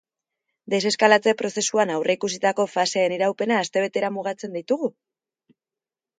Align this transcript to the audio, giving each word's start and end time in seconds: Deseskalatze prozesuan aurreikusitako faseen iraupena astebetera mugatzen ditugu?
Deseskalatze 0.73 1.33
prozesuan 1.41 1.91
aurreikusitako 1.97 2.65
faseen 2.77 3.15
iraupena 3.19 3.61
astebetera 3.67 4.13
mugatzen 4.19 4.59
ditugu? 4.61 4.93